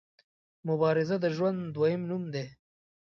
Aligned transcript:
مبارزه 0.67 1.15
د 1.23 1.25
ژوند 1.35 1.59
دویم 1.75 2.01
نوم 2.09 2.23
دی. 2.33 2.45